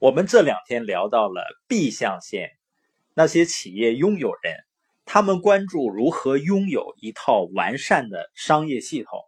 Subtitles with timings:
[0.00, 2.52] 我们这两天聊到了 B 象限，
[3.12, 4.56] 那些企业拥有人，
[5.04, 9.20] 他们关注如何拥有一套完善的商业系统，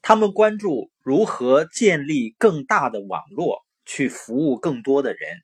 [0.00, 5.42] 他们关注如何建立更大的网络去服务更多的人。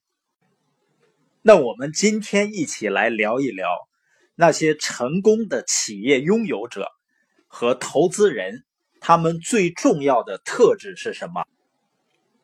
[1.43, 3.69] 那我们今天一起来聊一聊
[4.35, 6.89] 那些成功的企业拥有者
[7.48, 8.64] 和投资人，
[8.98, 11.46] 他们最重要的特质是什么？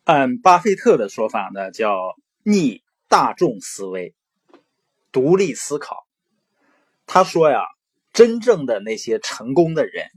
[0.04, 4.14] 按巴菲特的说法呢，叫逆大众思维，
[5.12, 6.06] 独立思考。
[7.06, 7.60] 他说呀，
[8.12, 10.08] 真正的那些成功的人，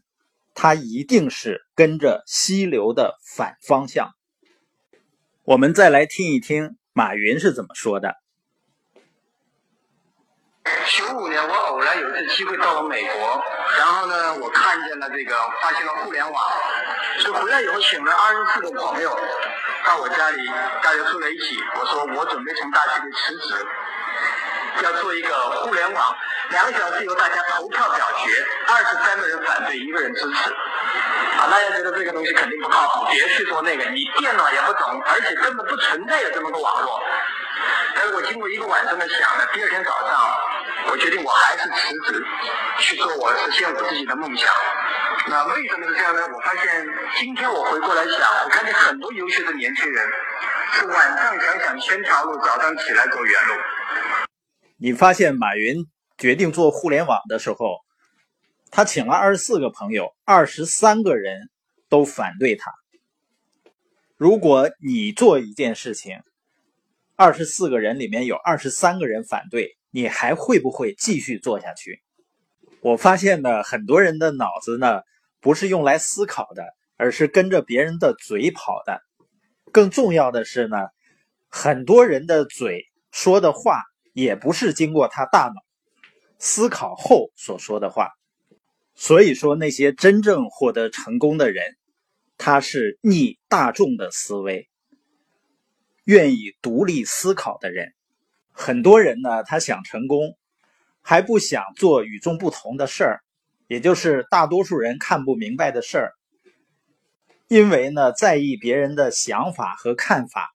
[0.55, 4.15] 他一定是跟着溪流的反方向。
[5.43, 8.15] 我们再来听一听马云是怎么说的。
[10.87, 13.13] 九五年，我偶然有一次机会到了美国，
[13.77, 16.43] 然后呢，我看见了这个，发现了互联网，
[17.19, 19.15] 所以回来以后请了二十四个朋友。
[19.97, 20.47] 我家里，
[20.81, 21.57] 大家住在一起。
[21.79, 23.65] 我说我准备从大学里辞职，
[24.83, 26.15] 要做一个互联网。
[26.49, 30.49] 两个小时由，大家投票表决，二十三个人反对，一个人支持。
[31.39, 37.03] 啊，大家觉得这个东西肯定不靠谱，别去做那个，你电脑也不懂，而且根本不存在有这么个网络。
[37.95, 40.37] 但是我经过一个晚上的想呢，第二天早上，
[40.91, 42.25] 我决定我还是辞职，
[42.79, 44.49] 去做我实现我自己的梦想。
[45.27, 46.21] 那为什么是这样呢？
[46.33, 46.85] 我发现
[47.17, 50.07] 今天我回过来想，我看见很多优秀的年轻人
[50.73, 53.53] 是晚上想想千条路，早上起来走原路。
[54.77, 55.85] 你发现马云
[56.17, 57.79] 决定做互联网的时候，
[58.69, 61.49] 他请了二十四个朋友，二十三个人
[61.89, 62.71] 都反对他。
[64.17, 66.19] 如果你做一件事情，
[67.15, 72.01] 二十四个人里面有二十三个人反对，你还会不会继续做下去？
[72.81, 75.01] 我发现呢，很多人的脑子呢。
[75.39, 76.65] 不是用来思考的，
[76.97, 78.99] 而是跟着别人的嘴跑的。
[79.71, 80.75] 更重要的是呢，
[81.49, 85.61] 很多人的嘴说的话也不是经过他大脑
[86.39, 88.09] 思考后所说的话。
[88.95, 91.77] 所以说，那些真正获得成功的人，
[92.39, 94.67] 他是逆大众的思维，
[96.05, 97.93] 愿意独立思考的人。
[98.55, 100.37] 很多人呢，他想成功，
[101.01, 103.21] 还不想做与众不同的事儿。
[103.67, 106.13] 也就是大多数人看不明白的事儿，
[107.47, 110.53] 因为呢在意别人的想法和看法，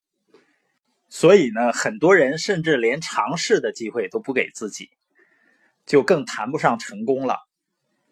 [1.09, 4.91] 所以呢很多人甚至连尝试的机会都不给自己，
[5.87, 7.37] 就更谈不上成功了。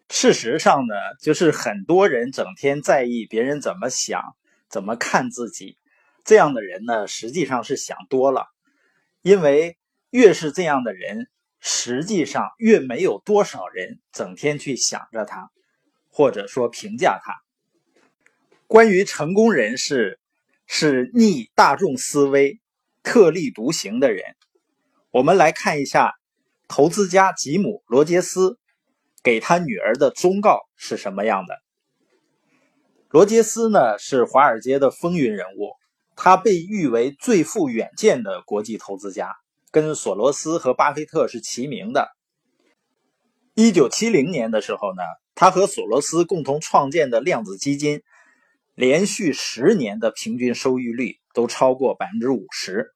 [0.09, 4.35] 事实上呢，就是很多人整天在意别人怎么想、
[4.67, 5.77] 怎么看自己，
[6.25, 8.47] 这样的人呢实际上是想多了，
[9.21, 9.77] 因为
[10.09, 11.27] 越是这样的人。
[11.61, 15.49] 实际上，越没有多少人整天去想着他，
[16.07, 17.35] 或者说评价他。
[18.65, 20.21] 关于成功人士
[20.67, 22.61] 是逆大众思维、
[23.03, 24.23] 特立独行的人，
[25.11, 26.13] 我们来看一下
[26.69, 28.57] 投资家吉姆·罗杰斯
[29.21, 31.57] 给他女儿的忠告是什么样的。
[33.09, 35.73] 罗杰斯呢是华尔街的风云人物，
[36.15, 39.35] 他被誉为最富远见的国际投资家。
[39.71, 42.09] 跟索罗斯和巴菲特是齐名的。
[43.53, 45.03] 一九七零年的时候呢，
[45.35, 48.01] 他和索罗斯共同创建的量子基金，
[48.73, 52.93] 连续十年的平均收益率都超过百分之五十。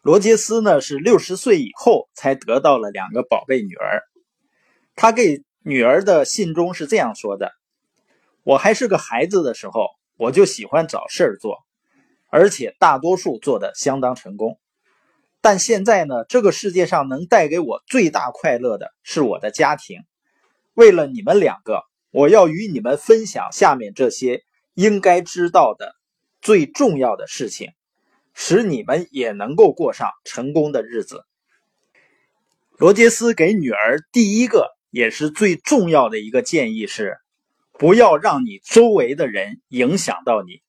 [0.00, 4.02] 罗杰斯呢是六十岁以后才得到了两个宝贝女儿。
[4.94, 7.52] 他给女儿的信中是这样说的
[8.44, 11.58] ：“我还是个孩子的时候，我就喜欢找事儿做，
[12.28, 14.58] 而且大多数做的相当成功。”
[15.44, 19.98] 但现在呢，这个世界上能带给我最大快乐的是我的家庭。
[20.72, 25.96] 为了你们两个，我要与你们分享下面这些应该知道的
[26.40, 27.72] 最重要的事情，
[28.32, 31.26] 使你们也能够过上成功的日子。
[32.78, 37.18] 罗杰斯给女儿第一个也是最重要的一个建议是：
[37.72, 40.62] 不要让你周围的人影响到你。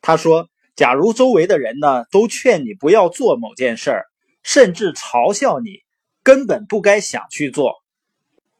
[0.00, 0.48] 他说。
[0.76, 4.04] 假如周围的人呢都劝你不要做某件事儿，
[4.42, 5.80] 甚至嘲笑你，
[6.22, 7.76] 根本不该想去做，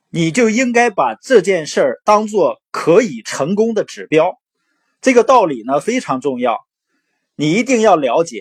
[0.08, 4.38] 你就应该把这件事儿当做可以成功的指标。
[5.02, 6.58] 这个道理呢非常重要，
[7.34, 8.40] 你一定要了解，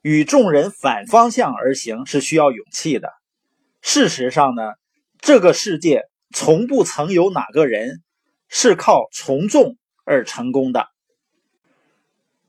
[0.00, 3.10] 与众人反方向而行是需要勇气的。
[3.82, 4.62] 事实上呢，
[5.20, 6.04] 这个世界
[6.34, 8.02] 从不曾有哪个人
[8.48, 10.88] 是靠从众而成功的。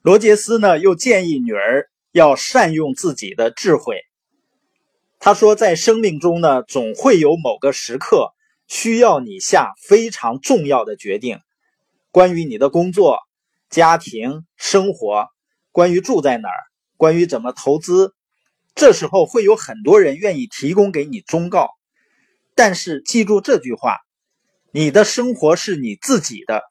[0.02, 4.02] 罗杰斯呢，又建议女儿要善用自己的智慧。
[5.20, 8.34] 他说，在生命中呢，总会有某个时刻
[8.68, 11.40] 需要你下非常重要的决定，
[12.12, 13.18] 关于你的工作、
[13.70, 15.26] 家庭、生活，
[15.72, 16.64] 关于住在哪儿，
[16.96, 18.14] 关于怎么投资，
[18.76, 21.70] 这时候会有很多人愿意提供给你忠告。
[22.56, 23.98] 但是记住这句话：
[24.72, 26.62] 你的生活是你自己的，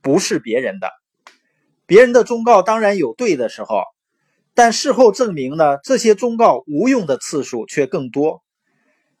[0.00, 0.88] 不是别人的。
[1.86, 3.82] 别人的忠告当然有对的时候，
[4.54, 8.42] 但事后证明呢，这些忠告无用的次数却更多。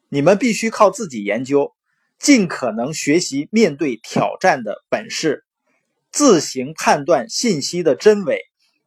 [0.08, 1.74] 你们必须靠自己研究，
[2.18, 5.44] 尽可能学习面对挑战的本事，
[6.10, 8.40] 自行判断信息的真伪，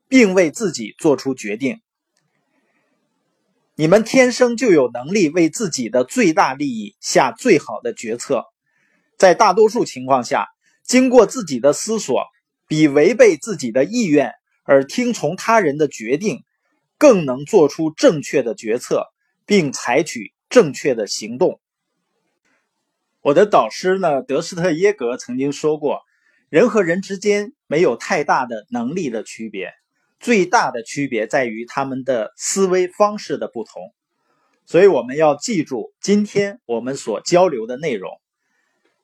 [0.10, 1.80] 并为自己做出决定。
[3.76, 8.44] 你们天生就有能力为自己的最大利益下最好的决策，
[9.18, 10.48] 在大多数情况下，
[10.84, 12.26] 经过自己的思索。
[12.70, 16.44] 比违背自己的意愿而听从他人的决定，
[17.00, 19.08] 更能做出正确的决策，
[19.48, 21.60] 并采取正确的行动。
[23.22, 26.02] 我的导师呢，德斯特耶格曾经说过，
[26.50, 29.74] 人和人之间没有太大的能力的区别，
[30.20, 33.96] 最大的区别在于他们的思维方式的不同。
[34.68, 38.22] 所以我们要记住今天我们所交流的内容，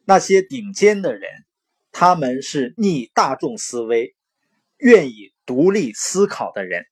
[0.06, 1.45] 那些顶尖的人。
[1.98, 4.18] 他们是逆大众思维、
[4.80, 6.84] 愿意独立思考的人。